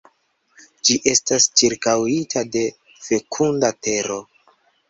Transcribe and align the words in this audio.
Ĝi 0.87 0.95
estas 1.11 1.45
ĉirkaŭita 1.61 2.45
de 2.57 2.65
fekunda 3.09 3.73
tero. 3.89 4.19